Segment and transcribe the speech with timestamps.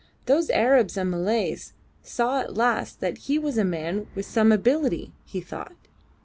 [0.25, 5.11] Those Arabs and Malays saw at last that he was a man of some ability,
[5.25, 5.75] he thought.